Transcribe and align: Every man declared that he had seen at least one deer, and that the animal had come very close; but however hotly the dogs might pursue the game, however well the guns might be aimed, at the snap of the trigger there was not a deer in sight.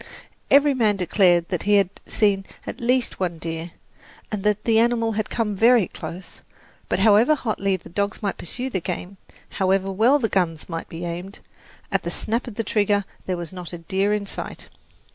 Every 0.49 0.73
man 0.73 0.95
declared 0.95 1.49
that 1.49 1.61
he 1.61 1.75
had 1.75 1.91
seen 2.07 2.47
at 2.65 2.81
least 2.81 3.19
one 3.19 3.37
deer, 3.37 3.73
and 4.31 4.43
that 4.43 4.63
the 4.63 4.79
animal 4.79 5.11
had 5.11 5.29
come 5.29 5.55
very 5.55 5.87
close; 5.87 6.41
but 6.89 6.97
however 6.97 7.35
hotly 7.35 7.77
the 7.77 7.87
dogs 7.87 8.19
might 8.23 8.39
pursue 8.39 8.71
the 8.71 8.79
game, 8.79 9.17
however 9.61 9.91
well 9.91 10.17
the 10.17 10.27
guns 10.27 10.67
might 10.67 10.89
be 10.89 11.05
aimed, 11.05 11.37
at 11.91 12.01
the 12.01 12.09
snap 12.09 12.47
of 12.47 12.55
the 12.55 12.63
trigger 12.63 13.05
there 13.27 13.37
was 13.37 13.53
not 13.53 13.73
a 13.73 13.77
deer 13.77 14.11
in 14.11 14.25
sight. 14.25 14.69